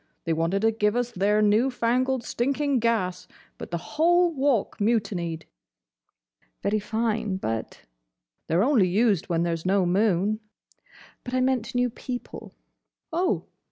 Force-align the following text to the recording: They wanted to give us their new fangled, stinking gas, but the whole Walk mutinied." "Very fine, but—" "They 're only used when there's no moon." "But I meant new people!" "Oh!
They 0.23 0.33
wanted 0.33 0.63
to 0.63 0.71
give 0.71 0.95
us 0.95 1.11
their 1.11 1.43
new 1.43 1.69
fangled, 1.69 2.23
stinking 2.23 2.79
gas, 2.79 3.27
but 3.59 3.69
the 3.69 3.77
whole 3.77 4.33
Walk 4.33 4.77
mutinied." 4.81 5.45
"Very 6.63 6.79
fine, 6.79 7.37
but—" 7.37 7.81
"They 8.47 8.55
're 8.55 8.63
only 8.63 8.87
used 8.87 9.29
when 9.29 9.43
there's 9.43 9.63
no 9.63 9.85
moon." 9.85 10.39
"But 11.23 11.35
I 11.35 11.39
meant 11.39 11.75
new 11.75 11.91
people!" 11.91 12.55
"Oh! 13.13 13.45